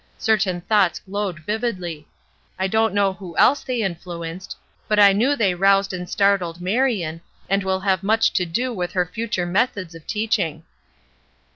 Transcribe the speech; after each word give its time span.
Certain 0.17 0.61
thoughts 0.61 0.97
glowed 0.97 1.41
vividly. 1.41 2.07
I 2.57 2.65
don't 2.65 2.95
know 2.95 3.13
who 3.13 3.37
else 3.37 3.61
they 3.63 3.83
influenced, 3.83 4.57
but 4.87 4.97
I 4.97 5.13
knew 5.13 5.35
they 5.35 5.53
roused 5.53 5.93
and 5.93 6.09
startled 6.09 6.59
Marion, 6.59 7.21
and 7.47 7.63
will 7.63 7.81
have 7.81 8.01
much 8.01 8.33
to 8.33 8.45
do 8.47 8.73
with 8.73 8.93
her 8.93 9.05
future 9.05 9.45
methods 9.45 9.93
of 9.93 10.07
teaching. 10.07 10.63